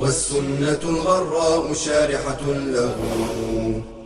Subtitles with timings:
[0.00, 2.96] والسنة الغراء شارحة له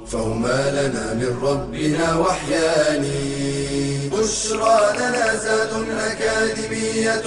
[0.07, 3.05] فهما لنا من ربنا وحيان.
[4.13, 5.73] بشرى لنا زاد
[6.11, 7.27] أكاديمية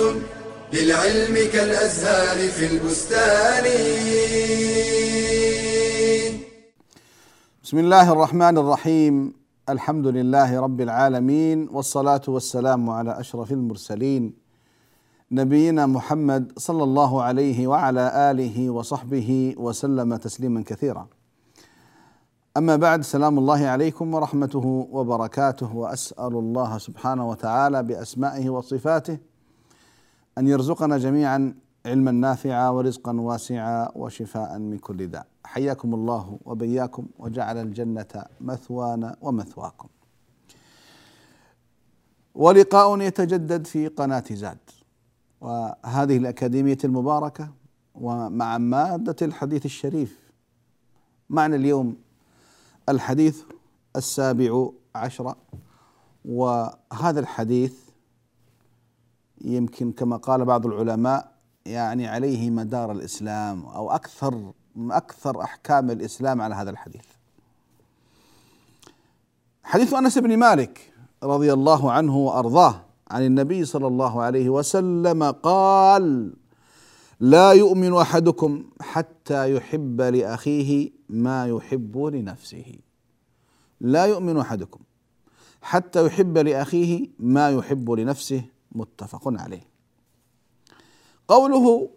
[0.73, 3.65] للعلم كالأزهار في البستان.
[7.63, 9.33] بسم الله الرحمن الرحيم.
[9.69, 14.44] الحمد لله رب العالمين والصلاة والسلام على أشرف المرسلين.
[15.31, 21.07] نبينا محمد صلى الله عليه وعلى آله وصحبه وسلم تسليما كثيرا.
[22.57, 29.17] أما بعد سلام الله عليكم ورحمته وبركاته وأسأل الله سبحانه وتعالى بأسمائه وصفاته
[30.37, 31.55] أن يرزقنا جميعا
[31.85, 35.25] علما نافعا ورزقا واسعا وشفاء من كل داء.
[35.43, 39.87] حياكم الله وبياكم وجعل الجنة مثوانا ومثواكم.
[42.35, 44.57] ولقاء يتجدد في قناة زاد.
[45.45, 47.49] وهذه الأكاديمية المباركة
[47.95, 50.19] ومع مادة الحديث الشريف.
[51.29, 51.95] معنا اليوم
[52.89, 53.43] الحديث
[53.95, 55.35] السابع عشر
[56.25, 57.73] وهذا الحديث
[59.41, 61.31] يمكن كما قال بعض العلماء
[61.65, 67.05] يعني عليه مدار الإسلام أو أكثر أكثر أحكام الإسلام على هذا الحديث.
[69.63, 70.93] حديث أنس بن مالك
[71.23, 72.84] رضي الله عنه وأرضاه.
[73.11, 76.33] عن النبي صلى الله عليه وسلم قال
[77.19, 82.75] لا يؤمن أحدكم حتى يحب لأخيه ما يحب لنفسه.
[83.81, 84.79] لا يؤمن أحدكم
[85.61, 89.67] حتى يحب لأخيه ما يحب لنفسه متفق عليه.
[91.27, 91.89] قوله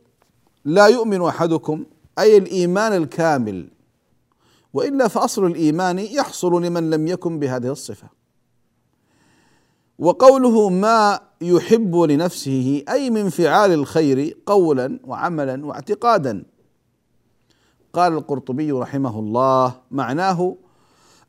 [0.65, 1.85] لا يؤمن أحدكم
[2.19, 3.71] أي الإيمان الكامل
[4.75, 8.18] وإلا فأصل الإيمان يحصل لمن لم يكن بهذه الصفة.
[9.99, 16.45] وقوله ما يحب لنفسه أي من فعال الخير قولا وعملا واعتقادا
[17.93, 20.57] قال القرطبي رحمه الله معناه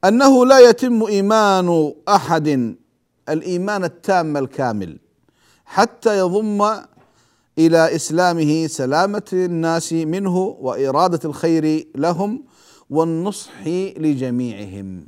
[0.06, 2.76] أنه لا يتم إيمان أحد
[3.30, 5.00] الإيمان التام الكامل
[5.66, 6.62] حتى يضم
[7.58, 12.44] إلى إسلامه سلامة الناس منه وإرادة الخير لهم
[12.90, 15.08] والنصح لجميعهم.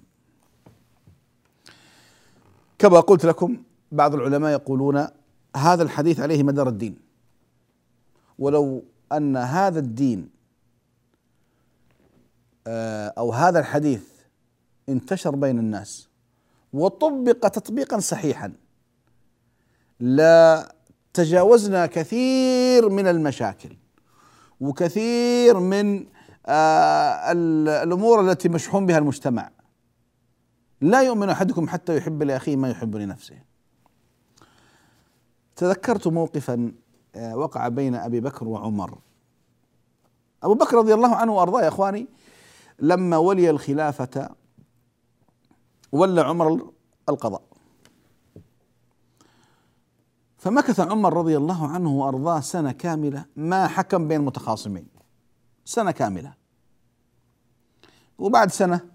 [2.82, 3.58] كما قلت لكم
[3.92, 5.08] بعض العلماء يقولون
[5.56, 6.96] هذا الحديث عليه مدار الدين.
[8.40, 10.30] ولو أن هذا الدين
[13.18, 14.04] أو هذا الحديث
[14.90, 16.10] انتشر بين الناس
[16.74, 18.54] وطبق تطبيقا صحيحا
[20.00, 20.74] لا
[21.14, 23.78] تجاوزنا كثير من المشاكل
[24.62, 26.06] وكثير من
[26.46, 27.32] آه
[27.84, 29.52] الأمور التي مشحون بها المجتمع
[30.82, 33.40] لا يؤمن أحدكم حتى يحب لأخيه ما يحب لنفسه.
[35.56, 36.72] تذكرت موقفا
[37.16, 38.98] آه وقع بين أبي بكر وعمر.
[40.44, 42.08] أبو بكر رضي الله عنه وأرضاه يا إخواني
[42.80, 44.30] لما ولي الخلافة
[45.92, 46.72] ولى عمر
[47.10, 47.44] القضاء.
[50.38, 54.88] فمكث عمر رضي الله عنه وأرضاه سنة كاملة ما حكم بين متخاصمين
[55.66, 56.34] سنة كاملة.
[58.18, 58.91] وبعد سنة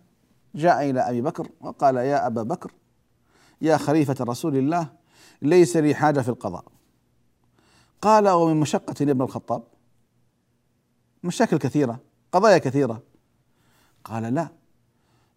[0.56, 2.72] جاء إلى أبي بكر وقال يا أبا بكر
[3.60, 4.88] يا خليفة رسول الله
[5.42, 6.64] ليس لي حاجة في القضاء.
[8.02, 9.62] قال ومن مشقة ابن الخطاب
[11.22, 12.00] مشاكل كثيرة
[12.32, 13.02] قضايا كثيرة.
[14.04, 14.48] قال لا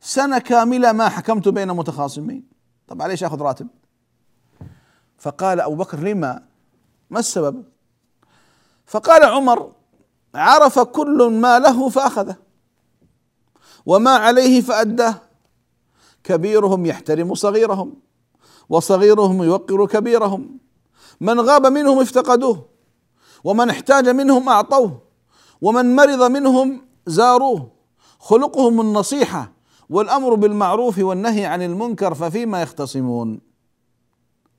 [0.02, 2.50] سنة كاملة ما حكمت بين متخاصمين.
[2.88, 3.68] طب ليش آخذ راتب؟
[5.18, 6.46] فقال أبو بكر لما؟
[7.09, 7.63] ما السبب؟
[8.86, 9.72] فقال عمر
[10.36, 12.49] عرف كل ما له فأخذه.
[13.86, 15.22] وما عليه فأداه.
[16.24, 17.94] كبيرهم يحترم صغيرهم
[18.70, 20.60] وصغيرهم يوقر كبيرهم.
[21.22, 22.66] من غاب منهم افتقدوه
[23.44, 25.02] ومن احتاج منهم أعطوه
[25.62, 27.72] ومن مرض منهم زاروه.
[28.20, 29.52] خلقهم النصيحة
[29.90, 33.40] والأمر بالمعروف والنهي عن المنكر ففيما يختصمون.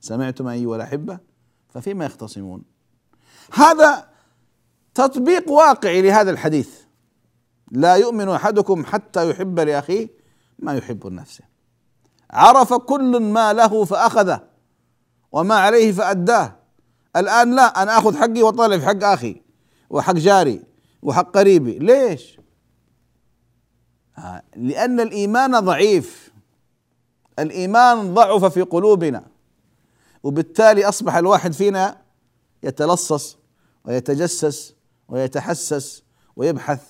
[0.01, 1.19] سمعتم أيها الأحبة؟
[1.69, 2.63] ففيما يختصمون.
[3.53, 4.09] هذا
[4.95, 6.80] تطبيق واقعي لهذا الحديث.
[7.71, 10.09] لا يؤمن أحدكم حتى يحب لأخيه
[10.59, 11.45] ما يحب لنفسه
[12.31, 14.41] عرف كل ما له فأخذه
[15.33, 16.57] وما عليه فأداه.
[17.17, 19.43] الآن لا أنا آخذ حقي وأطالب حق أخي
[19.91, 20.63] وحق جاري
[21.03, 21.79] وحق قريبي.
[21.79, 22.41] ليش؟
[24.57, 26.33] لأن الإيمان ضعيف.
[27.39, 29.27] الإيمان ضعف في قلوبنا.
[30.23, 32.03] وبالتالي أصبح الواحد فينا
[32.63, 33.39] يتلصص
[33.85, 34.75] ويتجسس
[35.09, 36.03] ويتحسس
[36.37, 36.83] ويبحث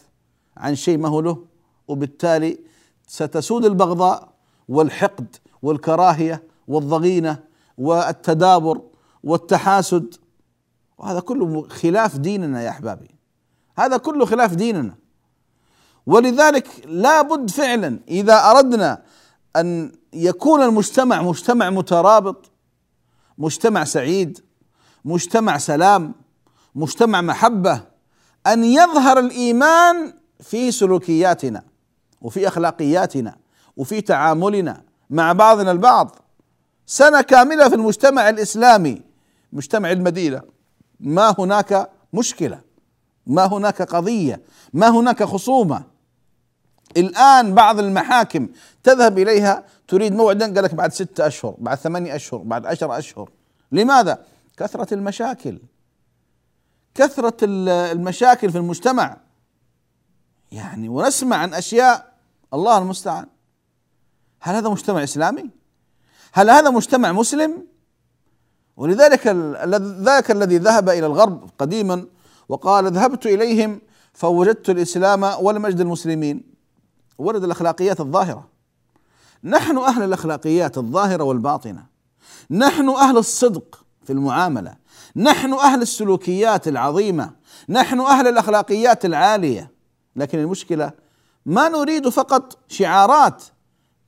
[0.57, 1.45] عن شيء ما هو له
[1.89, 2.59] وبالتالي
[3.07, 4.29] ستسود البغضاء
[4.69, 7.39] والحقد والكراهية والضغينة
[7.79, 8.81] والتدابر
[9.25, 10.15] والتحاسد.
[10.99, 13.11] وهذا كله خلاف ديننا يا أحبابي.
[13.79, 14.95] هذا كله خلاف ديننا.
[16.07, 19.03] ولذلك لابد فعلا إذا أردنا
[19.57, 22.51] أن يكون المجتمع مجتمع مترابط
[23.39, 24.41] مجتمع سعيد
[25.05, 26.15] مجتمع سلام
[26.75, 27.83] مجتمع محبة
[28.47, 31.63] أن يظهر الإيمان في سلوكياتنا
[32.21, 33.37] وفي أخلاقياتنا
[33.77, 36.17] وفي تعاملنا مع بعضنا البعض.
[36.87, 39.03] سنة كاملة في المجتمع الإسلامي
[39.53, 40.43] مجتمع المدينة
[41.01, 42.61] ما هناك مشكلة
[43.27, 44.41] ما هناك قضية
[44.73, 45.83] ما هناك خصومة.
[46.97, 48.49] الآن بعض المحاكم
[48.83, 53.31] تذهب إليها تريد موعدا قال لك بعد ستة أشهر بعد ثمانية أشهر بعد عشر أشهر.
[53.73, 54.25] لماذا؟
[54.57, 55.59] كثرة المشاكل.
[56.95, 59.17] كثرة المشاكل في المجتمع.
[60.53, 62.13] يعني ونسمع عن أشياء
[62.55, 63.27] الله المستعان.
[64.41, 65.51] هل هذا مجتمع إسلامي؟
[66.33, 67.67] هل هذا مجتمع مسلم؟
[68.77, 69.27] ولذلك
[70.03, 72.07] ذاك الذي ذهب إلى الغرب قديما
[72.49, 73.81] وقال ذهبت إليهم
[74.13, 76.45] فوجدت الإسلام ولم اجد المسلمين.
[77.19, 78.49] ولد الأخلاقيات الظاهرة.
[79.45, 81.87] نحن أهل الأخلاقيات الظاهرة والباطنة.
[82.51, 84.77] نحن أهل الصدق في المعاملة.
[85.17, 87.31] نحن أهل السلوكيات العظيمة.
[87.69, 89.71] نحن أهل الأخلاقيات العالية.
[90.17, 90.93] لكن المشكلة
[91.47, 93.45] ما نريد فقط شعارات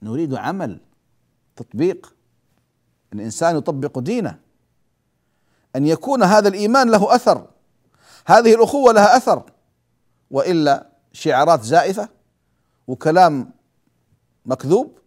[0.03, 0.81] نريد عمل
[1.57, 2.15] تطبيق.
[3.13, 4.39] الإنسان يطبق دينه.
[5.77, 7.47] أن يكون هذا الإيمان له أثر.
[8.27, 9.43] هذه الأخوة لها أثر.
[10.31, 12.09] وإلا شعارات زائفة
[12.87, 13.51] وكلام
[14.47, 14.99] مكذوب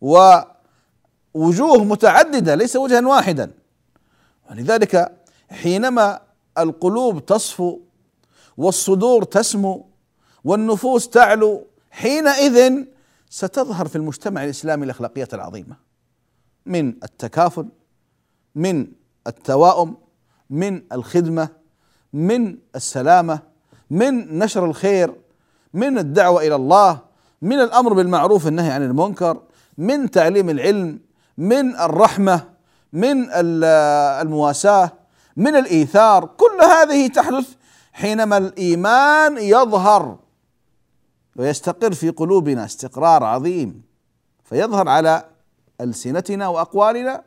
[0.00, 3.52] ووجوه متعددة ليس وجها واحدا.
[4.50, 6.20] ولذلك حينما
[6.58, 7.80] القلوب تصفو
[8.56, 9.89] والصدور تسمو
[10.44, 12.84] والنفوس تعلو حينئذ
[13.30, 15.76] ستظهر في المجتمع الإسلامي الاخلاقيات العظيمة.
[16.66, 17.68] من التكافل
[18.54, 18.86] من
[19.26, 19.96] التواؤم
[20.50, 21.48] من الخدمة
[22.12, 23.38] من السلامة
[23.90, 25.14] من نشر الخير
[25.74, 26.98] من الدعوة إلى الله
[27.42, 29.42] من الأمر بالمعروف والنهي عن المنكر
[29.78, 31.00] من تعليم العلم
[31.38, 32.44] من الرحمة
[32.92, 34.92] من المواساة
[35.36, 36.24] من الإيثار.
[36.24, 37.48] كل هذه تحدث
[37.92, 40.18] حينما الإيمان يظهر.
[41.40, 43.82] ويستقر في قلوبنا استقرار عظيم
[44.44, 45.24] فيظهر على
[45.80, 47.24] ألسنتنا وأقوالنا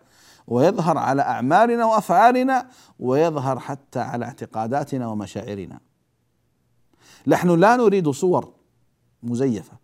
[0.48, 2.68] ويظهر على أعمالنا وأفعالنا
[3.00, 5.80] ويظهر حتى على اعتقاداتنا ومشاعرنا.
[7.27, 8.54] نحن لا نريد صور
[9.24, 9.77] مزيفة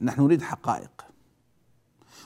[0.00, 1.04] نحن نريد حقائق.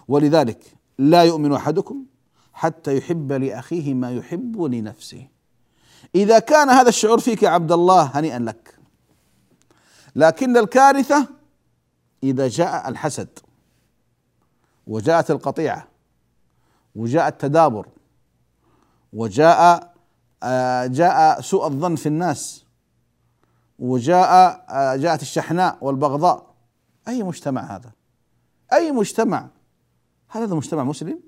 [0.09, 2.05] ولذلك لا يؤمن أحدكم
[2.53, 5.27] حتى يحب لأخيه ما يحب لنفسه.
[6.15, 8.76] إذا كان هذا الشعور فيك يا عبد الله هنيئا لك.
[10.17, 11.29] لكن الكارثة
[12.23, 13.29] إذا جاء الحسد
[14.87, 15.89] وجاءت القطيعة
[16.95, 17.89] وجاء التدابر
[19.13, 19.93] وجاء
[20.43, 22.65] آه، جاء سوء الظن في الناس
[23.79, 26.55] وجاء آه، جاءت الشحناء والبغضاء
[27.09, 27.93] أي مجتمع هذا؟
[28.73, 29.49] أي مجتمع؟
[30.29, 31.21] هل هذا مجتمع مسلم؟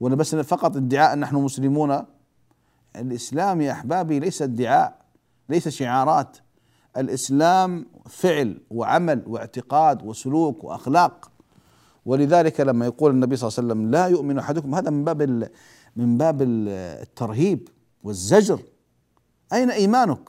[0.00, 2.04] ولا بس فقط ادعاء ان نحن مسلمون؟
[2.96, 5.00] الإسلام يا أحبابي ليس ادعاء
[5.48, 6.36] ليس شعارات
[6.96, 11.30] الإسلام فعل وعمل واعتقاد وسلوك وأخلاق
[12.06, 15.50] ولذلك لما يقول النبي صلى الله عليه وسلم لا يؤمن أحدكم هذا من باب
[15.96, 17.68] من باب الترهيب
[18.02, 18.62] والزجر
[19.52, 20.28] أين إيمانك؟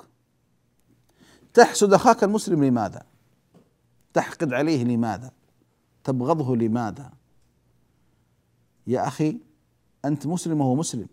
[1.53, 3.03] تحسد أخاك المسلم لماذا؟
[4.13, 5.31] تحقد عليه لماذا؟
[6.03, 7.11] تبغضه لماذا؟
[8.87, 9.37] يا أخي
[10.05, 11.07] أنت مسلم وهو مسلم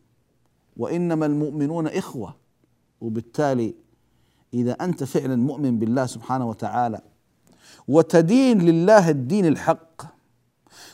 [0.77, 2.37] وإنما المؤمنون إخوة
[3.01, 3.75] وبالتالي
[4.55, 7.01] إذا أنت فعلا مؤمن بالله سبحانه وتعالى
[7.89, 10.03] وتدين لله الدين الحق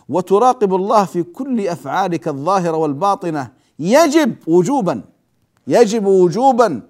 [0.08, 5.02] وتراقب الله في كل أفعالك الظاهرة والباطنة يجب وجوبا
[5.66, 6.82] يجب وجوبا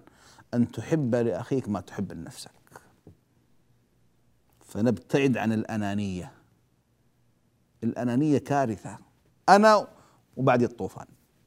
[0.55, 2.51] أن تحب لأخيك ما تحب لنفسك.
[4.61, 6.33] فنبتعد عن الأنانية.
[7.85, 8.99] الأنانية كارثة.
[9.49, 9.87] أنا
[10.37, 11.07] وبعد الطوفان.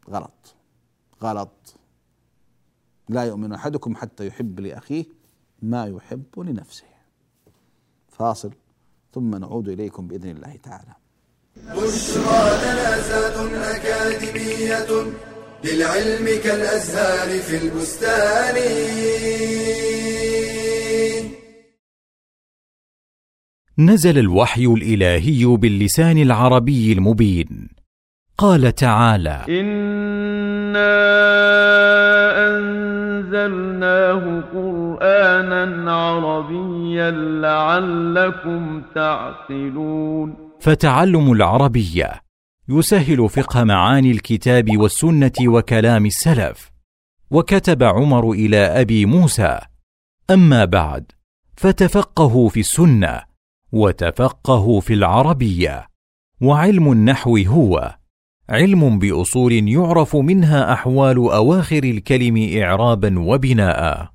[0.10, 0.56] غلط.
[1.24, 1.77] غلط.
[3.10, 5.06] لا يؤمن أحدكم حتى يحب لأخيه
[5.62, 6.86] ما يحب لنفسه.
[8.10, 8.52] فاصل.
[9.14, 10.96] ثم نعود إليكم بإذن الله تعالى.
[11.58, 14.90] بشرى لنا أكاديمية
[15.64, 18.56] للعلم كالأزهار في البستان.
[23.80, 27.70] نزل الوحي الإلهي باللسان العربي المبين.
[28.38, 29.46] قال تعالى
[30.78, 42.12] انا انزلناه قرانا عربيا لعلكم تعقلون فتعلم العربية
[42.70, 46.72] يسهل فقه معاني الكتاب والسنة وكلام السلف.
[47.32, 49.60] وكتب عمر إلى أبي موسى.
[50.32, 51.12] أما بعد
[51.58, 53.22] فتفقهوا في السنة
[53.72, 55.88] وتفقهوا في العربية
[56.42, 57.96] وعلم النحو هو
[58.50, 64.10] علم بأصول يعرف منها أحوال أواخر الكلم اعرابا وبناء.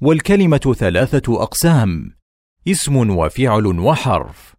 [0.00, 2.10] والكلمة ثلاثة أقسام
[2.68, 4.54] اسم وفعل وحرف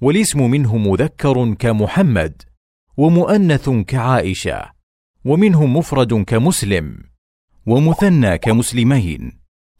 [0.00, 2.42] والاسم منه مذكر كمحمد
[2.96, 4.72] ومؤنث كعائشة
[5.24, 6.98] ومنه مفرد كمسلم
[7.66, 9.32] ومثنى كمسلمين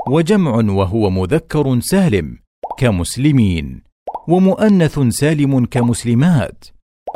[0.08, 2.38] وجمع وهو مذكر سالم
[2.78, 3.82] كمسلمين
[4.28, 6.64] ومؤنث سالم كمسلمات.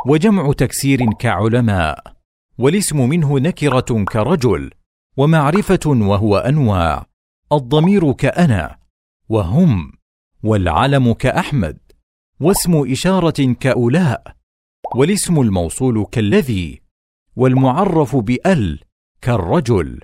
[0.05, 2.13] وجمع تكسير كعلماء
[2.57, 4.71] والاسم منه نكرة كرجل
[5.17, 7.05] ومعرفة وهو أنواع
[7.51, 8.77] الضمير كأنا
[9.29, 9.91] وهم
[10.43, 11.77] والعلم كأحمد
[12.39, 14.35] واسم إشارة كأولاء
[14.95, 16.81] والاسم الموصول كالذي
[17.35, 18.79] والمعرف بأل
[19.21, 19.99] كالرجل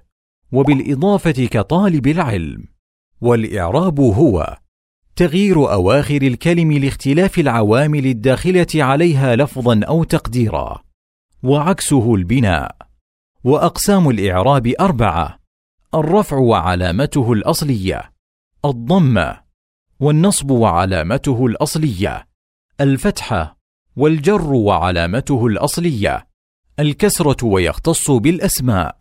[0.52, 2.64] وبالإضافة كطالب العلم
[3.22, 4.58] والإعراب هو
[5.16, 10.84] تغيير أواخر الكلم لاختلاف العوامل الداخلة عليها لفظا أو تقديرا.
[11.44, 12.76] وعكسه البناء.
[13.44, 15.40] وأقسام الإعراب أربعة
[15.96, 18.14] الرفع وعلامته الأصلية
[18.66, 19.42] الضمه
[20.00, 22.28] والنصب وعلامته الأصلية
[22.82, 23.58] الفتحه
[23.96, 26.28] والجر وعلامته الأصلية
[26.80, 28.98] الكسرة ويختص بالأسماء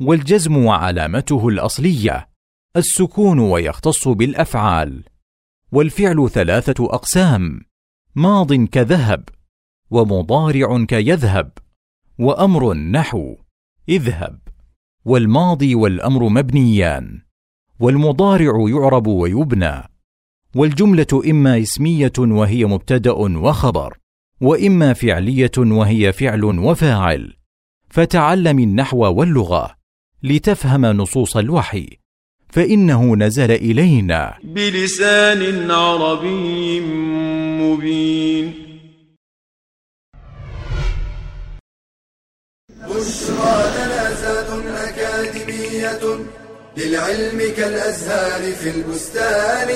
[0.00, 2.28] والجزم وعلامته الأصلية
[2.76, 5.04] السكون ويختص بالأفعال.
[5.74, 7.60] والفعل ثلاثة أقسام
[8.14, 9.28] ماض كذهب
[9.90, 11.52] ومضارع كيذهب
[12.18, 13.36] وأمر نحو
[13.88, 14.38] اذهب.
[15.04, 17.22] والماضي والأمر مبنيان
[17.80, 19.82] والمضارع يعرب ويبنى
[20.56, 23.98] والجملة إما اسمية وهي مبتدأ وخبر
[24.40, 27.36] وإما فعلية وهي فعل وفاعل.
[27.88, 29.74] فتعلم النحو واللغة
[30.22, 32.03] لتفهم نصوص الوحي.
[32.54, 34.34] فإنه نزل إلينا.
[34.44, 36.80] بلسان عربي
[37.60, 38.54] مبين.
[42.70, 44.50] بشرى لنا زاد
[44.86, 46.04] أكاديمية
[46.76, 49.68] للعلم كالأزهار في البستان.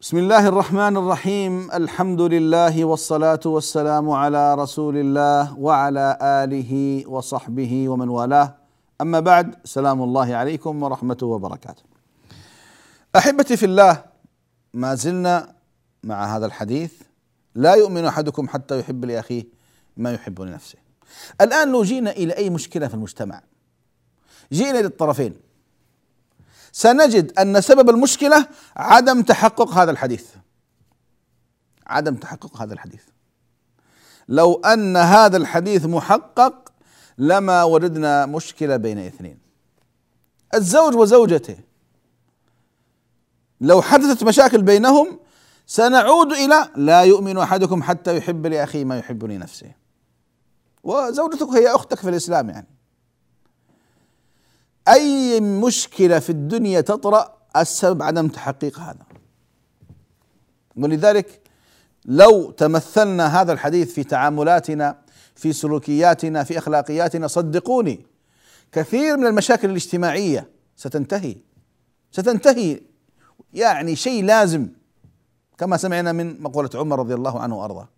[0.00, 1.70] بسم الله الرحمن الرحيم.
[1.70, 8.59] الحمد لله والصلاة والسلام على رسول الله وعلى آله وصحبه ومن والاه.
[9.00, 11.82] أما بعد سلام الله عليكم ورحمته وبركاته.
[13.16, 14.04] أحبتي في الله
[14.74, 15.54] ما زلنا
[16.04, 16.92] مع هذا الحديث
[17.54, 19.44] لا يؤمن أحدكم حتى يحب لأخيه
[19.96, 20.78] ما يحب لنفسه.
[21.40, 23.42] الآن لو جينا إلى أي مشكلة في المجتمع
[24.52, 25.36] جينا للطرفين
[26.72, 30.26] سنجد أن سبب المشكلة عدم تحقق هذا الحديث.
[31.86, 33.02] عدم تحقق هذا الحديث.
[34.28, 36.69] لو أن هذا الحديث محقق
[37.20, 39.38] لما وجدنا مشكلة بين اثنين.
[40.54, 41.56] الزوج وزوجته.
[43.60, 45.20] لو حدثت مشاكل بينهم
[45.66, 49.72] سنعود إلى لا يؤمن أحدكم حتى يحب لأخيه ما يحب لنفسه.
[50.82, 52.66] وزوجتك هي أختك في الإسلام يعني.
[54.88, 59.06] أي مشكلة في الدنيا تطرأ السبب عدم تحقيق هذا.
[60.76, 61.40] ولذلك
[62.04, 64.98] لو تمثلنا هذا الحديث في تعاملاتنا
[65.40, 68.06] في سلوكياتنا في أخلاقياتنا صدقوني.
[68.72, 71.36] كثير من المشاكل الاجتماعية ستنتهي.
[72.12, 72.80] ستنتهي.
[73.52, 74.68] يعني شيء لازم
[75.58, 77.88] كما سمعنا من مقولة عمر رضي الله عنه وأرضاه.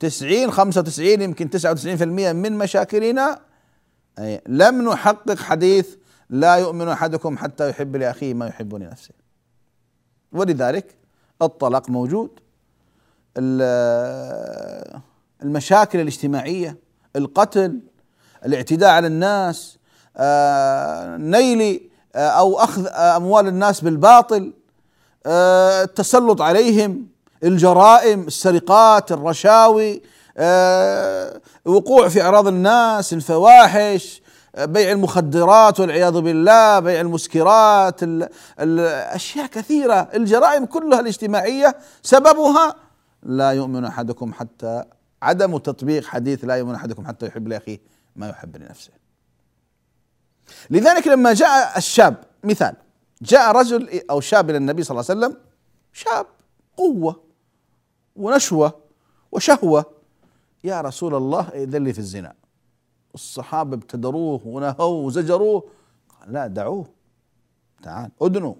[0.00, 3.40] تسعين خمسة وتسعين يمكن تسعة وتسعين في المية من مشاكلنا
[4.18, 5.96] أي لم نحقق حديث
[6.30, 9.14] لا يؤمن أحدكم حتى يحب لأخيه ما يحب لنفسه.
[10.32, 10.96] ولذلك
[11.42, 12.30] الطلاق موجود.
[15.42, 16.76] المشاكل الاجتماعية
[17.16, 17.80] القتل
[18.46, 19.78] الاعتداء على الناس
[20.16, 24.52] آه، نيل آه، أو أخذ أموال الناس بالباطل
[25.26, 27.06] آه، التسلط عليهم
[27.44, 30.02] الجرائم السرقات الرشاوي
[31.64, 34.22] وقوع في أعراض الناس الفواحش
[34.58, 38.00] بيع المخدرات والعياذ بالله بيع المسكرات
[38.60, 42.74] الاشياء كثيرة الجرائم كلها الاجتماعية سببها
[43.22, 44.84] لا يؤمن أحدكم حتى
[45.22, 47.78] عدم تطبيق حديث لا يؤمن أحدكم حتى يحب لأخيه
[48.16, 48.92] ما يحب لنفسه.
[50.70, 52.74] لذلك لما جاء الشاب مثال
[53.22, 55.42] جاء رجل أو شاب إلى النبي صلى الله عليه وسلم
[55.92, 56.26] شاب
[56.76, 57.22] قوة
[58.16, 58.80] ونشوة
[59.32, 59.84] وشهوة.
[60.64, 62.34] يا رسول الله ائذن لي في الزنا.
[63.14, 65.64] الصحابة ابتدروه ونهوه وزجروه.
[66.20, 66.86] قال لا دعوه.
[67.82, 68.54] تعال ادنوا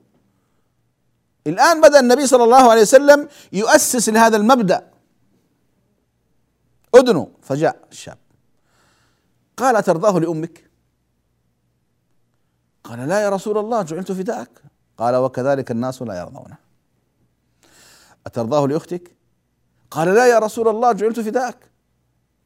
[1.47, 4.91] الآن بدأ النبي صلى الله عليه وسلم يؤسس لهذا المبدأ.
[6.95, 8.19] ادنوا فجاء الشاب.
[9.57, 10.71] قال أترضاه لأمك؟
[12.85, 14.63] قال لا يا رسول الله جعلت فداءك.
[14.99, 16.57] قال وكذلك الناس لا يرضونه
[18.27, 19.17] أترضاه لأختك؟
[19.91, 21.71] قال لا يا رسول الله جعلت فداءك.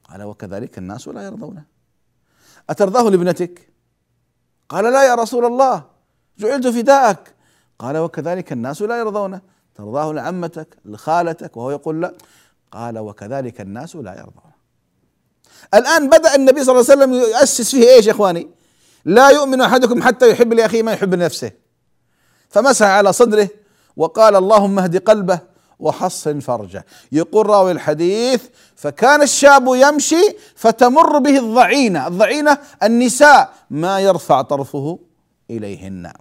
[0.04, 1.64] قال وكذلك الناس لا يرضونه
[2.70, 3.72] أترضاه لابنتك؟
[4.68, 5.84] قال لا يا رسول الله
[6.38, 7.34] جعلت فداءك.
[7.78, 9.40] قال وكذلك الناس لا يرضونه
[9.74, 12.14] ترضاه لعمتك لخالتك وهو يقول لا.
[12.72, 14.52] قال وكذلك الناس لا يرضونه
[15.74, 18.48] الآن بدأ النبي صلى الله عليه وسلم يؤسس فيه إيش يا إخواني؟
[19.04, 21.50] لا يؤمن أحدكم حتى يحب لأخيه ما يحب لنفسه.
[22.48, 23.48] فمسح على صدره
[23.96, 25.40] وقال اللهم اهد قلبه
[25.78, 26.86] وحصن فرجه.
[27.12, 28.42] يقول راوي الحديث
[28.76, 32.06] فكان الشاب يمشي فتمر به الضعينة.
[32.06, 33.54] الضعينة النساء.
[33.70, 34.98] ما يرفع طرفه
[35.50, 36.12] إليهن.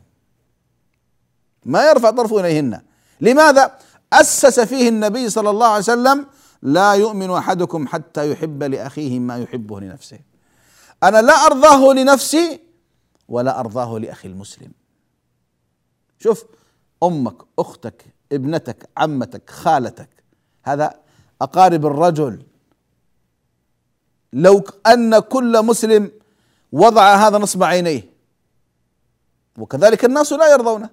[1.66, 2.82] ما يرفع طرفه إليهن.
[3.22, 3.72] لماذا؟
[4.14, 6.26] أسس فيه النبي صلى الله عليه وسلم
[6.62, 10.20] لا يؤمن أحدكم حتى يحب لأخيه ما يحبه لنفسه.
[11.04, 12.60] أنا لا أرضاه لنفسي
[13.28, 14.72] ولا أرضاه لأخي المسلم.
[16.20, 16.46] شوف
[17.04, 20.10] أمك أختك ابنتك عمتك خالتك
[20.64, 21.00] هذا
[21.42, 22.44] أقارب الرجل.
[24.34, 26.12] لو أن كل مسلم
[26.72, 28.10] وضع هذا نصب عينيه
[29.58, 30.90] وكذلك الناس لا يرضونه.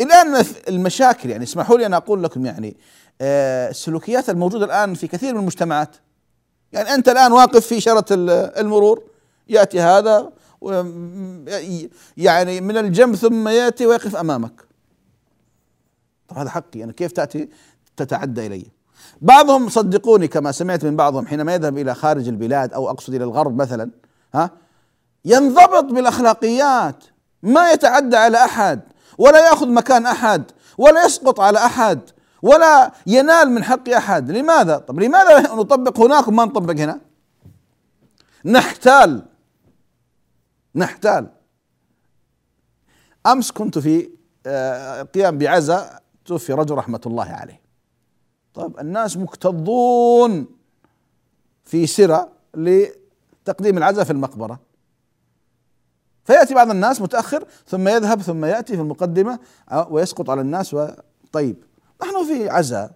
[0.00, 2.76] الآن المشاكل يعني اسمحوا لي أن أقول لكم يعني
[3.20, 5.96] السلوكيات الموجودة الآن في كثير من المجتمعات.
[6.72, 9.02] يعني أنت الآن واقف في شرة المرور
[9.48, 10.32] يأتي هذا
[12.16, 14.64] يعني من الجنب ثم يأتي ويقف أمامك.
[16.28, 17.48] طب هذا حقي أنا كيف تأتي؟
[17.96, 18.66] تتعدى إلي.
[19.20, 23.56] بعضهم صدقوني كما سمعت من بعضهم حينما يذهب إلى خارج البلاد أو أقصد إلى الغرب
[23.56, 23.90] مثلا
[24.34, 24.50] ها
[25.24, 27.04] ينضبط بالأخلاقيات.
[27.42, 28.80] ما يتعدى على أحد
[29.18, 30.42] ولا يأخذ مكان أحد
[30.78, 32.00] ولا يسقط على أحد.
[32.42, 34.30] ولا ينال من حق أحد.
[34.30, 37.00] لماذا؟ طب لماذا نطبق هناك وما نطبق هنا؟
[38.44, 39.22] نحتال.
[40.74, 41.26] نحتال.
[43.26, 44.10] أمس كنت في
[44.46, 47.60] آه، قيام بعزاء توفي رجل رحمة الله عليه.
[48.54, 50.46] طيب الناس مكتظون
[51.64, 54.60] في سرة لتقديم العزاء في المقبرة.
[56.24, 59.38] فيأتي بعض الناس متأخر ثم يذهب ثم يأتي في المقدمة
[59.70, 60.76] آه، ويسقط على الناس
[61.32, 61.67] طيب.
[62.02, 62.90] نحن في عزاء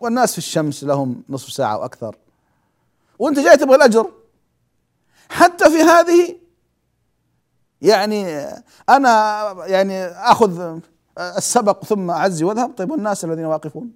[0.00, 2.16] والناس في الشمس لهم نصف ساعة وأكثر
[3.18, 4.12] وأنت جاي تبغى الأجر.
[5.30, 6.36] حتى في هذه
[7.82, 8.46] يعني
[8.88, 10.78] أنا يعني آخذ
[11.18, 12.72] السبق ثم أعزي وأذهب.
[12.76, 13.92] طيب والناس الذين واقفون؟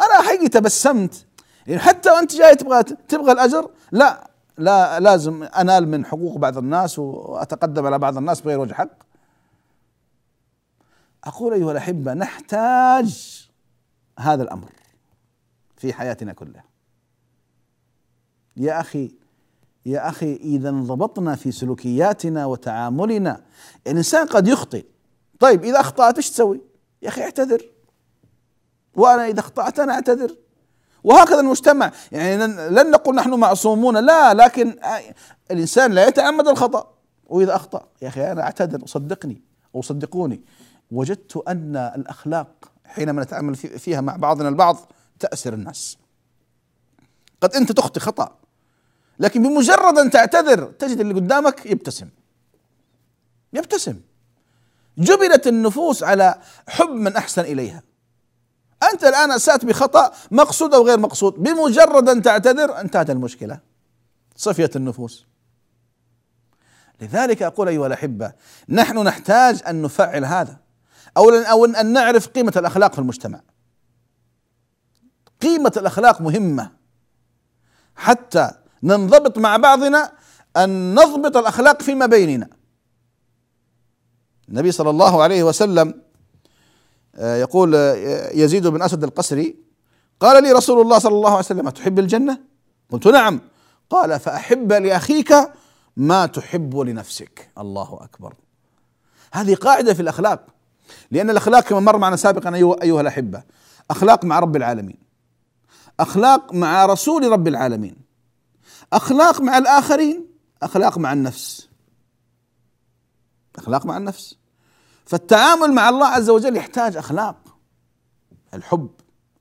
[0.00, 1.26] أنا حقيقي تبسمت.
[1.66, 6.98] يعني حتى وأنت جاي تبغى تبغى الأجر لا لا لازم أنال من حقوق بعض الناس
[6.98, 8.88] وأتقدم على بعض الناس بغير وجه حق.
[11.24, 13.48] أقول أيها الأحبة نحتاج
[14.18, 14.72] هذا الأمر
[15.76, 16.64] في حياتنا كلها.
[18.56, 19.14] يا أخي
[19.86, 23.40] يا أخي إذا انضبطنا في سلوكياتنا وتعاملنا
[23.86, 24.84] الانسان قد يخطئ.
[25.40, 26.60] طيب إذا أخطأت إيش تسوي؟
[27.02, 27.62] يا أخي اعتذر.
[28.94, 30.36] وأنا إذا أخطأت أنا أعتذر.
[31.04, 31.92] وهكذا المجتمع.
[32.12, 34.76] يعني لن نقول نحن معصومون لا لكن
[35.50, 36.94] الإنسان لا يتعمد الخطأ.
[37.26, 39.42] وإذا أخطأ يا أخي أنا أعتذر صدقني
[39.74, 40.40] أو صدقوني.
[40.94, 45.98] وجدت أن الأخلاق حينما نتعامل فيها مع بعضنا البعض تأسر الناس.
[47.40, 48.36] قد أنت تخطي خطأ
[49.18, 52.08] لكن بمجرد أن تعتذر تجد اللي قدامك يبتسم.
[53.52, 54.00] يبتسم.
[54.98, 57.82] جبلت النفوس على حب من أحسن إليها.
[58.92, 61.34] أنت الآن أسأت بخطأ مقصود أو غير مقصود.
[61.34, 63.60] بمجرد أن تعتذر انتهت المشكلة.
[64.36, 65.26] صفيت النفوس.
[67.00, 68.32] لذلك أقول أيها الأحبة
[68.68, 70.63] نحن نحتاج أن نفعل هذا.
[71.16, 73.40] اولا أو ان نعرف قيمة الأخلاق في المجتمع.
[75.42, 76.70] قيمة الأخلاق مهمة.
[77.96, 78.50] حتى
[78.82, 80.12] ننضبط مع بعضنا
[80.56, 82.48] أن نضبط الأخلاق فيما بيننا.
[84.48, 86.02] النبي صلى الله عليه وسلم
[87.16, 89.56] آه، يقول آه، يزيد بن أسد القسري
[90.20, 92.38] قال لي رسول الله صلى الله عليه وسلم تحب الجنة؟
[92.90, 93.40] قلت نعم.
[93.90, 95.34] قال فأحب لأخيك
[95.96, 97.50] ما تحب لنفسك.
[97.58, 98.34] الله أكبر.
[99.32, 100.53] هذه قاعدة في الأخلاق.
[101.10, 103.42] لأن الأخلاق كما مر معنا سابقا أيها, أيها الأحبة
[103.90, 104.98] أخلاق مع رب العالمين.
[106.00, 107.96] أخلاق مع رسول رب العالمين.
[108.92, 110.26] أخلاق مع الآخرين
[110.62, 111.68] أخلاق مع النفس.
[113.56, 114.36] أخلاق مع النفس.
[115.06, 117.36] فالتعامل مع الله عز وجل يحتاج أخلاق.
[118.54, 118.90] الحب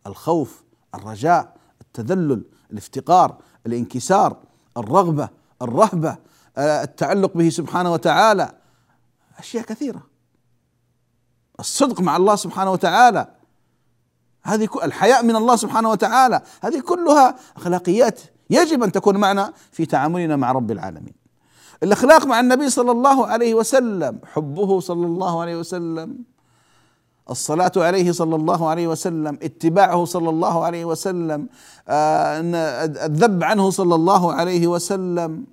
[0.07, 0.63] الخوف
[0.95, 4.37] الرجاء التذلل الافتقار الانكسار
[4.77, 5.29] الرغبة
[5.61, 6.17] الرهبة
[6.57, 8.51] آه، التعلق به سبحانه وتعالى.
[9.37, 10.12] أشياء كثيرة.
[11.59, 13.27] الصدق مع الله سبحانه وتعالى.
[14.43, 16.41] هذه الحياء من الله سبحانه وتعالى.
[16.61, 21.13] هذه كلها أخلاقيات يجب أن تكون معنا في تعاملنا مع رب العالمين.
[21.83, 26.17] الأخلاق مع النبي صلى الله عليه وسلم حبه صلى الله عليه وسلم
[27.29, 31.49] الصلاة عليه صلى الله عليه وسلم اتباعه صلى الله عليه وسلم
[31.87, 32.39] آه،
[33.05, 35.45] الذب عنه صلى الله عليه وسلم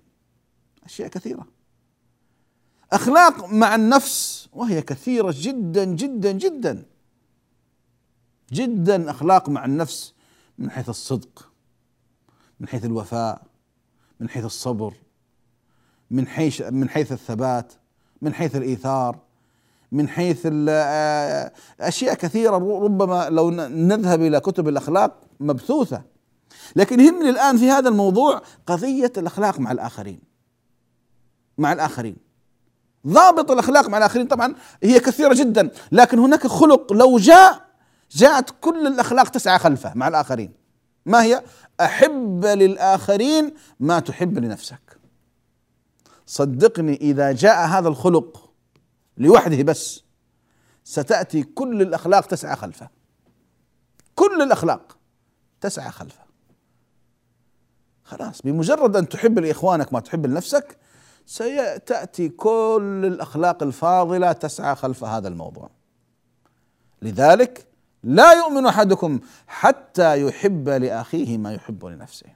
[0.85, 1.47] أشياء كثيرة.
[2.93, 6.85] أخلاق مع النفس وهي كثيرة جدا جدا جدا.
[8.53, 10.15] جدا أخلاق مع النفس
[10.59, 11.51] من حيث الصدق
[12.61, 13.43] من حيث الوفاء
[14.21, 14.95] من حيث الصبر
[16.11, 17.73] من حيث من حيث الثبات
[18.23, 19.19] من حيث الإيثار
[19.93, 22.57] من حيث آه، أشياء كثيرة.
[22.57, 26.03] ربما لو نذهب إلى كتب الأخلاق مبثوثة.
[26.77, 30.21] لكن يهمني الآن في هذا الموضوع قضية الأخلاق مع الآخرين.
[31.59, 32.17] مع الآخرين.
[33.07, 37.71] ضابط الأخلاق مع الآخرين طبعا هي كثيرة جدا لكن هناك خلق لو جاء
[38.11, 40.53] جاءت كل الأخلاق تسعى خلفه مع الآخرين.
[41.07, 41.43] ما هي؟
[41.81, 44.99] أحب للآخرين ما تحب لنفسك.
[46.27, 48.51] صدقني إذا جاء هذا الخلق
[49.19, 50.03] لوحده بس
[50.85, 52.89] ستأتي كل الأخلاق تسعى خلفه.
[54.15, 54.99] كل الأخلاق
[55.61, 56.25] تسعى خلفه.
[58.05, 60.79] خلاص بمجرد أن تحب لإخوانك ما تحب لنفسك
[61.31, 65.71] سيأتي كل الأخلاق الفاضلة تسعى خلف هذا الموضوع.
[67.03, 67.67] لذلك
[68.05, 72.27] لا يؤمن أحدكم حتى يحب لأخيه ما يحب لنفسه.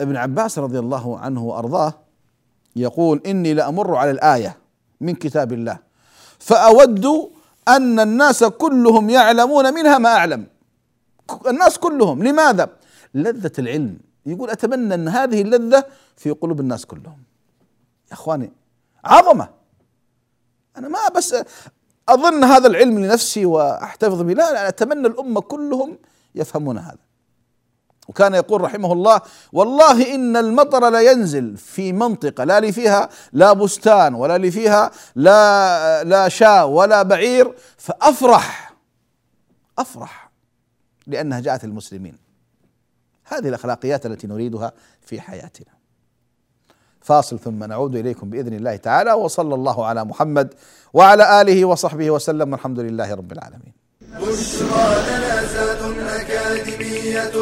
[0.00, 1.94] ابن عباس رضي الله عنه وأرضاه
[2.76, 4.56] يقول إني لأمر على الآية
[5.00, 5.78] من كتاب الله
[6.38, 7.06] فأود
[7.68, 10.46] أن الناس كلهم يعلمون منها ما أعلم.
[11.46, 12.68] الناس كلهم لماذا؟
[13.14, 14.09] لذة العلم.
[14.30, 15.84] يقول أتمنى أن هذه اللذة
[16.16, 17.22] في قلوب الناس كلهم.
[18.08, 18.52] يا أخواني
[19.04, 19.48] عظمة.
[20.76, 21.34] أنا ما بس
[22.08, 25.98] أظن هذا العلم لنفسي وأحتفظ به لا, لا أتمنى الأمة كلهم
[26.34, 26.98] يفهمون هذا.
[28.08, 29.20] وكان يقول رحمه الله
[29.52, 34.90] والله إن المطر لا ينزل في منطقة لا لي فيها لا بستان ولا لي فيها
[35.14, 38.74] لا لا شاة ولا بعير فأفرح
[39.78, 40.30] أفرح
[41.06, 42.29] لأنها جاءت المسلمين.
[43.32, 45.80] هذه الأخلاقيات التي نريدها في حياتنا
[47.00, 50.54] فاصل ثم نعود إليكم بإذن الله تعالى وصلى الله على محمد
[50.92, 53.72] وعلى آله وصحبه وسلم والحمد لله رب العالمين.
[54.00, 57.32] بشرى لنا أكاديمية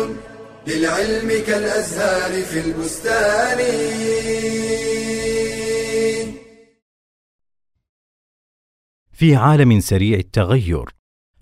[0.67, 3.59] للعلم كالأزهار في البستان.
[9.13, 10.95] في عالم سريع التغير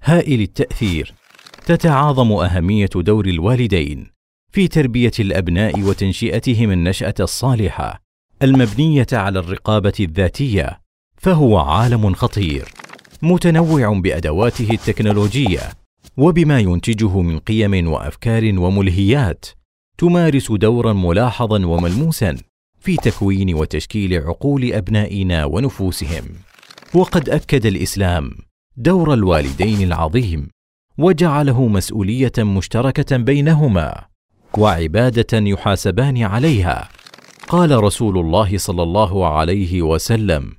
[0.03, 1.15] هائل التأثير
[1.67, 4.16] تتعاظم أهمية دور الوالدين
[4.57, 8.03] في تربية الأبناء وتنشئتهم النشأة الصالحة
[8.43, 10.81] المبنية على الرقابة الذاتية
[11.17, 12.69] فهو عالم خطير
[13.23, 15.61] متنوع بأدواته التكنولوجية
[16.17, 19.47] وبما ينتجه من قيم وأفكار وملهيات
[19.99, 22.37] تمارس دورا ملاحظا وملموسا
[22.81, 26.25] في تكوين وتشكيل عقول أبنائنا ونفوسهم.
[26.95, 28.31] وقد أكد الإسلام
[28.77, 30.49] دور الوالدين العظيم
[30.99, 34.16] وجعله مسؤولية مشتركة بينهما.
[34.59, 36.89] وعبادة يحاسبان عليها.
[37.49, 40.53] قال رسول الله صلى الله عليه وسلم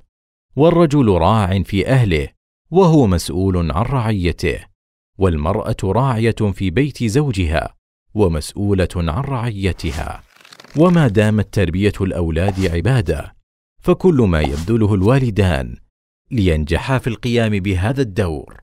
[0.56, 2.28] والرجل راع في أهله
[2.70, 4.58] وهو مسؤول عن رعيته
[5.18, 7.74] والمرأة راعية في بيت زوجها
[8.14, 10.22] ومسؤولة عن رعيتها.
[10.76, 13.34] وما دامت تربية الأولاد عبادة
[13.82, 15.76] فكل ما يبذله الوالدان
[16.30, 18.60] لينجحا في القيام بهذا الدور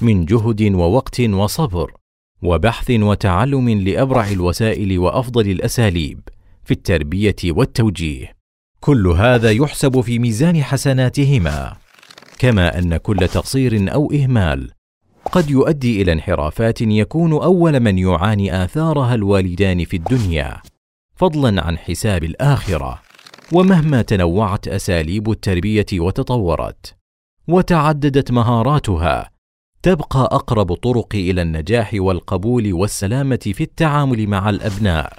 [0.00, 1.97] من جهد ووقت وصبر.
[2.42, 6.20] وبحث وتعلم لأبرع الوسائل وأفضل الأساليب
[6.64, 8.36] في التربية والتوجيه.
[8.80, 11.76] كل هذا يحسب في ميزان حسناتهما
[12.38, 14.70] كما أن كل تقصير أو إهمال
[15.32, 20.62] قد يؤدي إلى انحرافات يكون أول من يعاني آثارها الوالدان في الدنيا
[21.14, 23.02] فضلا عن حساب الآخرة
[23.52, 26.94] ومهما تنوعت أساليب التربية وتطورت
[27.48, 29.30] وتعددت مهاراتها
[29.82, 35.12] تبقى أقرب طرق إلى النجاح والقبول والسلامة في التعامل مع الأبناء.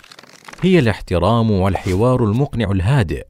[0.61, 3.25] هي الاحترام والحوار المقنع الهادئ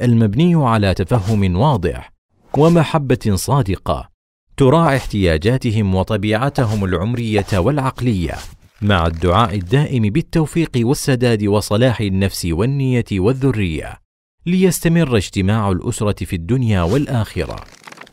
[0.00, 2.12] المبني على تفهم واضح
[2.58, 4.08] ومحبة صادقة
[4.56, 8.34] تراعي احتياجاتهم وطبيعتهم العمرية والعقلية
[8.82, 13.98] مع الدعاء الدائم بالتوفيق والسداد وصلاح النفس والنية والذرية
[14.46, 17.56] ليستمر اجتماع الأسرة في الدنيا والآخرة.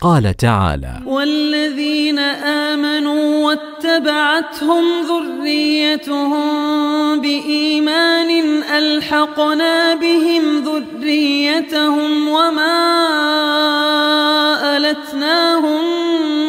[0.02, 2.20] قال تعالى والذين
[2.70, 6.42] آمنوا واتبعتهم ذريتهم
[7.22, 12.78] بإيمان ألحقنا بهم ذريتهم وما
[14.78, 15.82] ألتناهم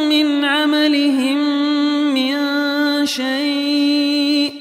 [0.08, 1.38] من عملهم
[2.14, 2.36] من
[3.06, 4.52] شيء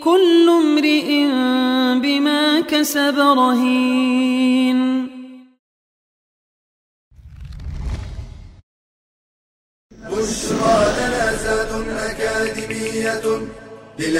[0.00, 1.26] كل امرئ
[2.00, 4.93] بما كسب رهين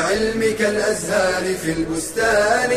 [0.04, 2.70] للعلم كالأزهار في البستان.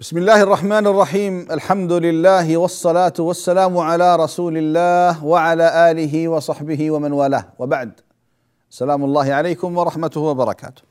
[0.00, 1.50] بسم الله الرحمن الرحيم.
[1.50, 7.44] الحمد لله والصلاة والسلام على رسول الله وعلى آله وصحبه ومن والاه.
[7.58, 8.00] وبعد.
[8.70, 10.82] سلام الله عليكم ورحمته وبركاته.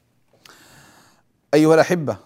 [1.54, 2.18] أيها الأحبة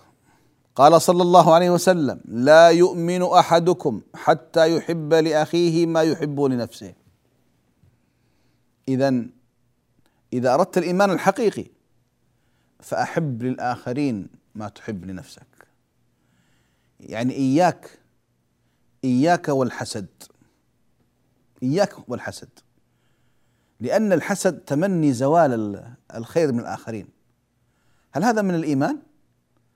[0.75, 6.93] قال صلى الله عليه وسلم لا يؤمن أحدكم حتى يحب لأخيه ما يحب لنفسه.
[8.87, 9.25] إذا
[10.33, 11.65] إذا أردت الإيمان الحقيقي
[12.79, 15.67] فأحب للآخرين ما تحب لنفسك.
[16.99, 17.99] يعني إياك
[19.03, 20.07] إياك والحسد.
[21.63, 22.49] إياك والحسد.
[23.79, 25.83] لأن الحسد تمني زوال
[26.15, 27.07] الخير من الآخرين.
[28.11, 28.99] هل هذا من الإيمان؟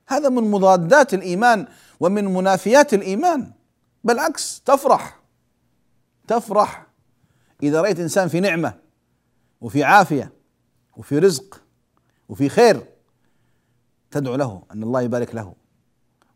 [0.08, 1.68] هذا من مضادات الإيمان
[2.00, 3.52] ومن منافيات الإيمان.
[4.04, 5.20] بالعكس تفرح.
[6.28, 6.88] تفرح.
[7.64, 8.74] إذا رأيت إنسان في نعمة
[9.62, 10.39] وفي عافية
[11.00, 11.62] وفي رزق
[12.30, 12.86] وفي خير
[14.12, 15.54] تدعو له أن الله يبارك له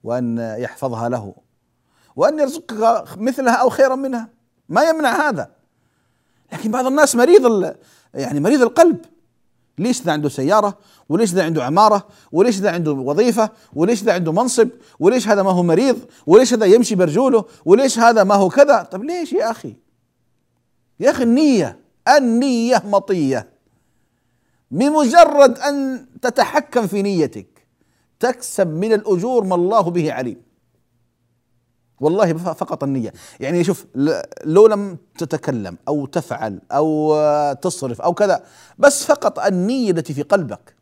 [0.03, 1.35] وأن يحفظها له
[2.15, 4.29] وأن يرزقك مثلها أو خيرا منها.
[4.69, 5.51] ما يمنع هذا.
[6.53, 7.75] لكن بعض الناس مريض
[8.13, 8.97] يعني مريض القلب.
[9.77, 10.77] ليش ذا عنده سيارة؟
[11.09, 15.51] وليش ذا عنده عمارة؟ وليش ذا عنده وظيفة؟ وليش ذا عنده منصب؟ وليش هذا ما
[15.51, 19.75] هو مريض؟ وليش هذا يمشي برجوله؟ وليش هذا ما هو كذا؟ طيب ليش يا أخي؟
[20.99, 21.79] يا أخي النية
[22.17, 23.52] النية مطية.
[24.73, 27.67] بمجرد أن تتحكم في نيتك
[28.19, 30.41] تكسب من الأجور ما الله به عليم.
[31.99, 33.13] والله فقط النية.
[33.39, 33.85] يعني شوف
[34.45, 37.15] لو لم تتكلم أو تفعل أو
[37.53, 38.45] تصرف أو كذا
[38.77, 40.75] بس فقط النية التي في قلبك.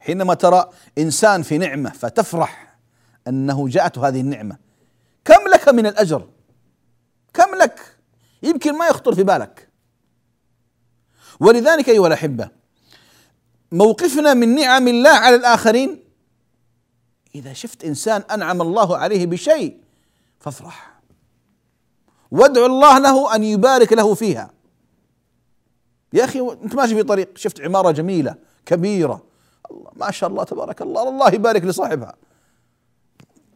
[0.00, 2.78] حينما ترى إنسان في نعمة فتفرح
[3.28, 4.56] أنه جاءته هذه النعمة
[5.24, 6.28] كم لك من الأجر؟
[7.34, 7.96] كم لك؟
[8.42, 9.68] يمكن ما يخطر في بالك.
[11.40, 12.57] ولذلك أيها الأحبة
[13.72, 16.04] موقفنا من نعم الله على الآخرين.
[17.34, 19.80] إذا شفت إنسان أنعم الله عليه بشيء
[20.40, 21.00] فافرح.
[22.30, 24.50] وادعو الله له أن يبارك له فيها.
[26.12, 28.34] يا أخي أنت ماشي في طريق شفت عمارة جميلة
[28.66, 29.22] كبيرة.
[29.70, 32.14] الله ما شاء الله تبارك الله الله يبارك لصاحبها.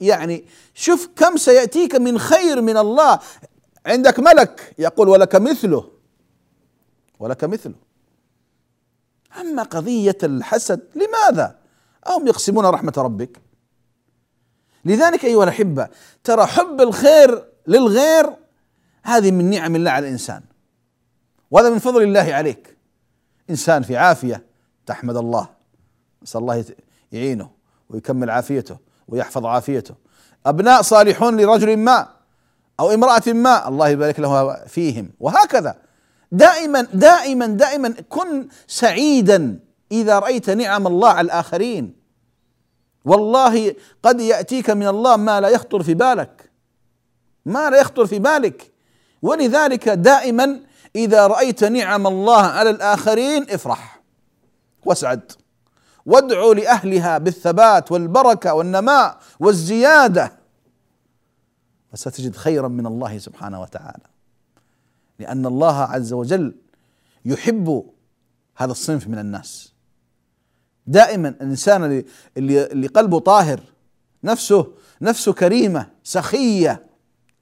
[0.00, 0.44] يعني
[0.74, 3.18] شوف كم سيأتيك من خير من الله.
[3.86, 5.90] عندك ملك يقول ولك مثله.
[7.18, 7.74] ولك مثله.
[9.40, 11.56] أما قضية الحسد لماذا؟
[12.06, 13.40] أهم يقسمون رحمة ربك.
[14.84, 15.88] لذلك أيها الأحبة
[16.24, 18.36] ترى حب الخير للغير
[19.02, 20.42] هذه من نعم الله على الإنسان.
[21.50, 22.76] وهذا من فضل الله عليك.
[23.50, 24.44] إنسان في عافية
[24.86, 25.48] تحمد الله.
[26.22, 26.64] نسأل الله
[27.12, 27.50] يعينه
[27.88, 28.76] ويكمل عافيته
[29.08, 29.94] ويحفظ عافيته.
[30.46, 32.08] أبناء صالحون لرجل ما
[32.80, 35.10] أو امرأة ما الله يبارك له فيهم.
[35.20, 35.81] وهكذا.
[36.32, 39.58] دائما دائما دائما كن سعيدا
[39.92, 42.02] إذا رأيت نعم الله على الآخرين.
[43.04, 46.50] والله قد يأتيك من الله ما لا يخطر في بالك.
[47.46, 48.72] ما لا يخطر في بالك.
[49.22, 50.60] ولذلك دائما
[50.96, 54.02] إذا رأيت نعم الله على الآخرين افرح
[54.84, 55.32] واسعد.
[56.06, 60.32] وادعو لأهلها بالثبات والبركة والنماء والزيادة.
[61.92, 64.11] وستجد خيرا من الله سبحانه وتعالى.
[65.22, 66.54] لأن الله عز وجل
[67.24, 67.84] يحب
[68.56, 69.72] هذا الصنف من الناس.
[70.86, 72.04] دائما الإنسان اللي
[72.72, 73.60] اللي, قلبه طاهر
[74.24, 76.86] نفسه نفسه كريمة سخية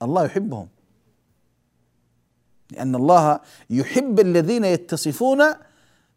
[0.02, 0.68] الله يحبهم.
[2.70, 3.40] لأن الله
[3.70, 5.44] يحب الذين يتصفون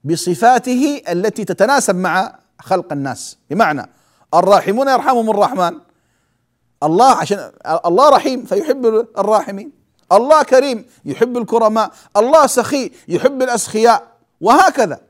[0.03, 3.37] بصفاته التي تتناسب مع خلق الناس.
[3.49, 3.89] بمعنى
[4.33, 5.79] الراحمون يرحمهم الرحمن.
[6.83, 7.51] الله عشان
[7.85, 8.85] الله رحيم فيحب
[9.17, 9.82] الراحمين.
[10.13, 14.07] الله كريم يحب الكرماء الله سخي يحب الأسخياء
[14.41, 15.01] وهكذا.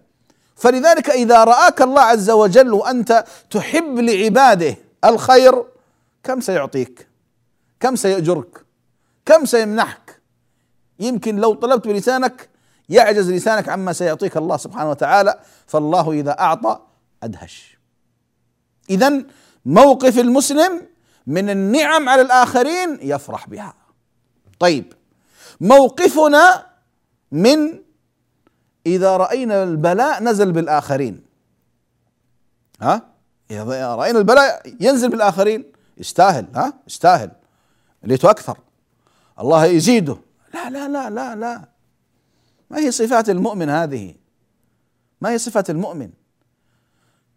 [0.55, 5.63] فلذلك إذا رآك الله عز وجل وأنت تحب لعباده الخير
[6.23, 7.07] كم سيعطيك؟
[7.79, 8.65] كم سيأجرك؟
[9.25, 10.21] كم سيمنحك؟
[10.99, 12.49] يمكن لو طلبت بلسانك
[12.89, 16.79] يعجز لسانك عما سيعطيك الله سبحانه وتعالى فالله إذا أعطى
[17.23, 17.77] أدهش.
[18.89, 19.23] اذا
[19.65, 20.81] موقف المسلم
[21.27, 23.73] من النعم على الآخرين يفرح بها.
[24.63, 24.93] طيب
[25.61, 26.65] موقفنا
[27.31, 27.79] من
[28.85, 31.23] إذا رأينا البلاء نزل بالآخرين.
[32.81, 33.01] ها؟
[33.51, 35.65] إذا رأينا البلاء ينزل بالآخرين.
[35.97, 37.31] يستاهل ها؟ يستاهل.
[38.03, 38.57] ليته أكثر.
[39.39, 40.17] الله يزيده.
[40.53, 41.65] لا لا لا لا لا.
[42.69, 44.15] ما هي صفات المؤمن هذه؟
[45.21, 46.09] ما هي صفة المؤمن؟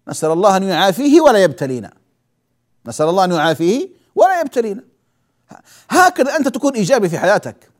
[0.08, 1.92] نسأل الله أن يعافيه ولا يبتلينا.
[2.86, 4.95] نسأل الله أن يعافيه ولا يبتلينا.
[5.90, 7.70] هكذا أنت تكون إيجابي في حياتك.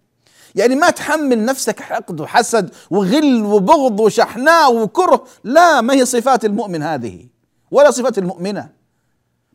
[0.54, 5.24] يعني ما تحمل نفسك حقد وحسد وغل وبغض وشحناء وكره.
[5.44, 7.26] لا ما هي صفات المؤمن هذه؟
[7.70, 8.72] ولا صفات المؤمنة.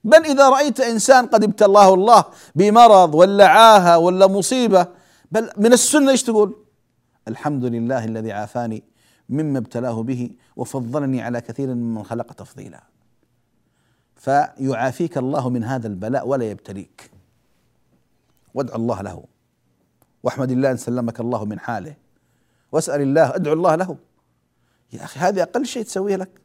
[0.03, 2.23] بل إذا رأيت إنسان قد ابتلاه الله
[2.55, 4.87] بمرض ولا عاهة ولا مصيبة
[5.31, 6.55] بل من السنة إيش تقول؟
[7.27, 8.83] الحمد لله الذي عافاني
[9.29, 12.83] مما ابتلاه به وفضلني على كثير ممن خلق تفضيلا.
[14.15, 17.11] فيعافيك الله من هذا البلاء ولا يبتليك.
[18.53, 19.25] وادع الله له.
[20.23, 21.95] واحمد الله إن سلمك الله من حاله.
[22.71, 23.97] واسأل الله ادعو الله له.
[24.93, 26.41] يا أخي هذه أقل شيء تسويه لك.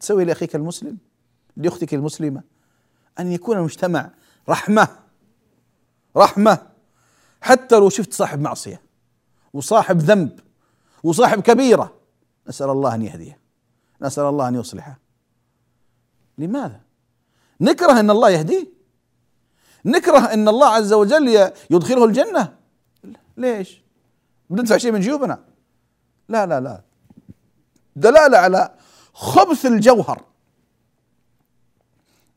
[0.00, 0.98] تسوي لأخيك المسلم
[1.56, 2.42] لأختك المسلمة.
[3.20, 4.10] أن يكون المجتمع
[4.48, 4.88] رحمة
[6.16, 6.66] رحمة.
[7.40, 8.82] حتى لو شفت صاحب معصية
[9.52, 10.40] وصاحب ذنب
[11.02, 11.94] وصاحب كبيرة
[12.48, 13.38] نسأل الله أن يهديه.
[14.02, 14.98] نسأل الله أن يصلحه.
[16.38, 16.80] لماذا؟
[17.60, 18.69] نكره إن الله يهديه؟
[19.84, 22.52] نكره إن الله عز وجل يدخله الجنة.
[23.36, 23.82] ليش؟
[24.50, 25.44] بندفع شيء من جيوبنا.
[26.28, 26.82] لا لا لا.
[27.96, 28.74] دلالة على
[29.12, 30.24] خبث الجوهر.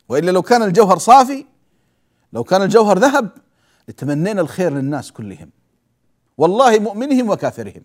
[0.09, 1.45] وإلا لو كان الجوهر صافي
[2.33, 3.29] لو كان الجوهر ذهب
[3.87, 5.49] لتمنينا الخير للناس كلهم.
[6.37, 7.83] والله مؤمنهم وكافرهم.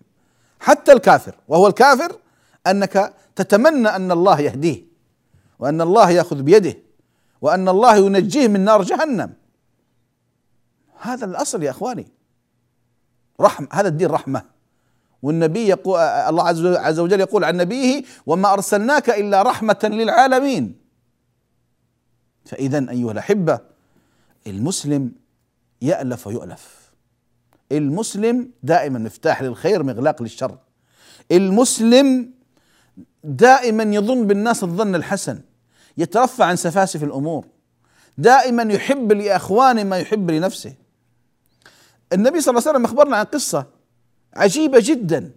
[0.60, 1.34] حتى الكافر.
[1.48, 2.18] وهو الكافر
[2.66, 4.84] أنك تتمنى أن الله يهديه
[5.58, 6.76] وأن الله يأخذ بيده
[7.40, 9.32] وأن الله ينجيه من نار جهنم.
[11.00, 12.06] هذا الأصل يا إخواني.
[13.40, 14.42] رحم هذا الدين رحمة.
[15.22, 20.76] والنبي يقول الله عز وجل يقول عن نبيه وما أرسلناك إلا رحمة للعالمين.
[22.44, 23.58] فاذا أيها الأحبة
[24.46, 25.12] المسلم
[25.82, 26.92] يألف ويؤلف.
[27.72, 30.58] المسلم دائما مفتاح للخير مغلاق للشر.
[31.32, 32.30] المسلم
[33.24, 35.40] دائما يظن بالناس الظن الحسن
[35.98, 37.46] يترفع عن سفاسف الأمور.
[38.18, 40.74] دائما يحب لإخوانه ما يحب لنفسه.
[42.12, 43.66] النبي صلى الله عليه وسلم أخبرنا عن قصة
[44.34, 45.32] عجيبة جدا.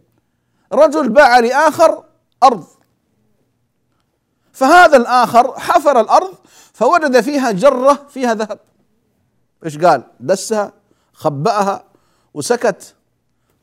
[0.73, 2.03] رجل باع لآخر
[2.43, 2.67] أرض.
[4.51, 6.33] فهذا الآخر حفر الأرض
[6.73, 8.59] فوجد فيها جرة فيها ذهب.
[9.65, 10.73] إيش قال؟ دسها
[11.13, 11.83] خبأها
[12.33, 12.95] وسكت.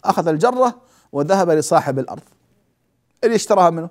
[0.05, 0.81] أخذ الجرة
[1.13, 2.23] وذهب لصاحب الأرض.
[3.25, 3.89] اللي اشتراها منه.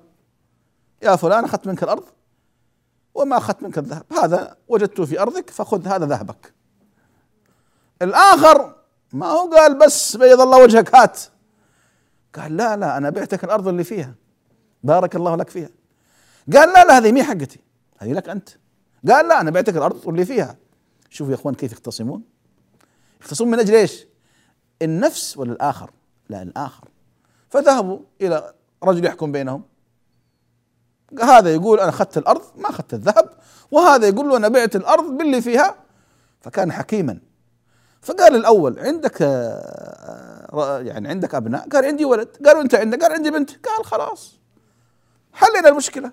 [1.02, 2.04] يا فلان أخذت منك الأرض
[3.14, 4.04] وما أخذت منك الذهب.
[4.12, 6.54] هذا وجدته في أرضك فخذ هذا ذهبك.
[8.02, 8.77] الآخر
[9.12, 11.20] ما هو قال بس بيض الله وجهك هات.
[12.34, 14.14] قال لا لا أنا بعتك الأرض اللي فيها.
[14.82, 15.70] بارك الله لك فيها.
[16.54, 17.60] قال لا لا هذه مي حقتي.
[17.98, 18.48] هذه لك أنت.
[19.08, 20.56] قال لا أنا بعتك الأرض واللي فيها.
[21.10, 22.22] شوفوا يا إخوان كيف يختصمون.
[23.20, 24.06] يختصمون من أجل إيش؟
[24.82, 25.90] النفس ولا الآخر
[26.28, 26.88] لا الآخر.
[27.50, 29.62] فذهبوا إلى رجل يحكم بينهم.
[31.22, 33.30] هذا يقول أنا اخذت الأرض ما اخذت الذهب.
[33.70, 35.76] وهذا يقول له أنا بعت الأرض باللي فيها.
[36.40, 37.27] فكان حكيما.
[38.02, 42.28] فقال الأول عندك آه، يعني عندك أبناء؟ قال عندي ولد.
[42.46, 43.50] قالوا انت عندك؟ قال عندي بنت.
[43.50, 44.34] قال خلاص
[45.32, 46.12] حلنا المشكلة.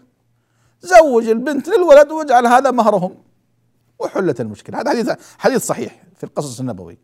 [0.81, 3.15] زوج البنت للولد واجعل هذا مهرهم.
[3.99, 4.81] وحلت المشكلة.
[4.81, 6.97] هذا حديث حديث صحيح في القصص النبوي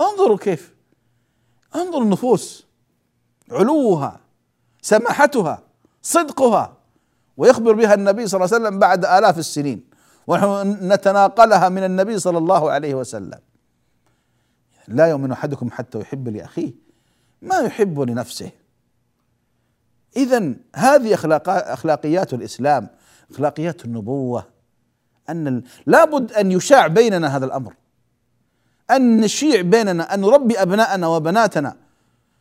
[0.00, 0.74] انظروا كيف
[1.74, 2.66] انظروا النفوس
[3.50, 4.20] علوها
[4.82, 5.62] سماحتها
[6.02, 6.76] صدقها
[7.36, 9.90] ويخبر بها النبي صلى الله عليه وسلم بعد آلاف السنين.
[10.26, 13.38] ونحن نتناقلها من النبي صلى الله عليه وسلم.
[14.88, 16.72] لا يؤمن أحدكم حتى يحب لأخيه
[17.42, 18.50] ما يحب لنفسه
[20.16, 22.88] إذا هذه أخلاق أخلاقيات الإسلام
[23.30, 24.46] أخلاقيات النبوة
[25.30, 27.74] أن لابد أن يشاع بيننا هذا الأمر
[28.90, 31.76] أن نشيع بيننا أن نربي أبناءنا وبناتنا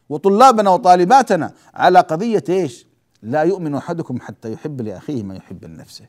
[0.10, 2.88] وطلابنا وطالباتنا على قضية إيش؟
[3.22, 6.06] لا يؤمن أحدكم حتى يحب لأخيه ما يحب لنفسه.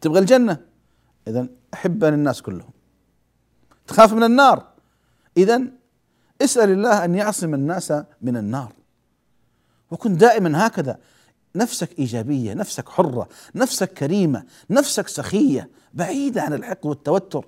[0.00, 0.58] تبغى الجنة؟
[1.28, 2.70] اذا احب للناس كلهم.
[3.86, 4.69] تخاف من النار؟
[5.36, 5.62] اذا
[6.42, 8.72] اسأل الله أن يعصم الناس من النار.
[9.90, 10.98] وكن دائما هكذا.
[11.56, 17.46] نفسك إيجابية، نفسك حرة، نفسك كريمة، نفسك سخية، بعيدة عن الحقد والتوتر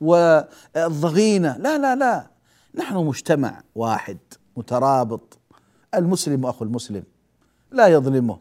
[0.00, 2.26] والضغينة، لا لا لا.
[2.74, 4.18] نحن مجتمع واحد
[4.56, 5.38] مترابط.
[5.94, 7.04] المسلم أخو المسلم.
[7.70, 8.40] لا يظلمه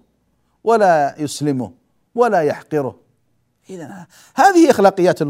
[0.63, 1.71] ولا يسلمه
[2.15, 2.99] ولا يحقره.
[3.69, 5.21] إذا هذه أخلاقيات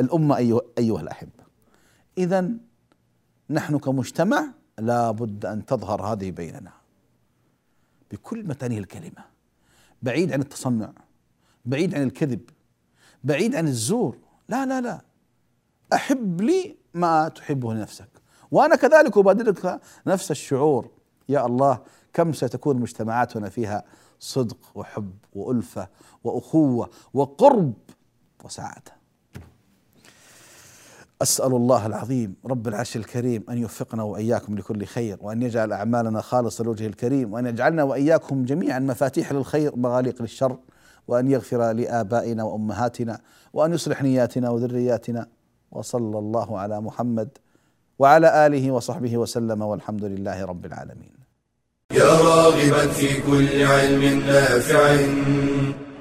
[0.00, 1.44] الأمة أيها, أيها الأحبة.
[2.18, 2.50] إذا
[3.52, 4.44] نحن كمجتمع
[4.78, 6.72] لا بد أن تظهر هذه بيننا.
[8.10, 9.24] بكل متانه الكلمة.
[10.02, 10.92] بعيد عن التصنع.
[11.64, 12.50] بعيد عن الكذب.
[13.24, 14.18] بعيد عن الزور.
[14.48, 15.00] لا لا لا.
[15.92, 18.08] أحب لي ما تحبه لنفسك.
[18.50, 20.90] وأنا كذلك أبادرك نفس الشعور.
[21.28, 21.80] يا الله
[22.12, 23.84] كم ستكون مجتمعاتنا فيها
[24.20, 25.88] صدق وحب وألفة
[26.24, 27.74] وأخوة وقرب
[28.44, 29.01] وسعادة.
[31.22, 36.64] أسأل الله العظيم رب العرش الكريم أن يوفقنا وإياكم لكل خير وأن يجعل أعمالنا خالصة
[36.64, 40.56] لوجهه الكريم وأن يجعلنا وإياكم جميعا مفاتيح للخير مغاليق للشر
[41.08, 43.20] وأن يغفر لآبائنا وأمهاتنا
[43.52, 45.26] وأن يصلح نياتنا وذرياتنا.
[45.70, 47.28] وصلى الله على محمد
[47.98, 51.12] وعلى آله وصحبه وسلم والحمد لله رب العالمين.
[51.92, 54.96] يا راغبا في كل علم نافع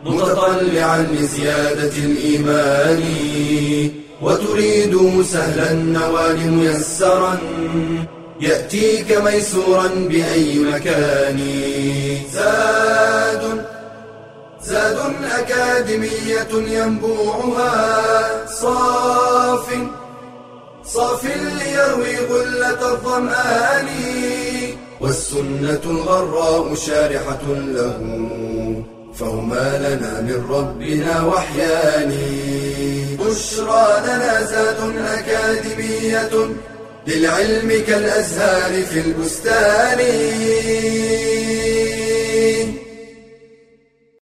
[0.06, 3.02] متطلعا لزيادة الإيمان.
[4.22, 7.38] وتريد سهلا النوال ميسرا
[8.42, 11.40] يأتيك ميسورا بأي مكان.
[12.34, 13.66] زاد
[14.64, 15.00] زاد
[15.38, 18.46] أكاديمية ينبوعها.
[18.46, 19.68] صاف
[20.86, 23.88] صاف ليروي غلة الظمآن.
[25.02, 27.98] والسنة الغراء شارحة له.
[29.22, 32.12] فهما لنا من ربنا وحيان.
[33.20, 36.50] بشرى لنا زاد أكاديمية
[37.08, 40.00] للعلم كالأزهار في البستان.